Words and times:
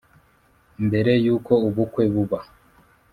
Mbere 0.87 1.11
yuko 1.25 1.53
ubukwe 1.67 2.03
buba 2.13 2.39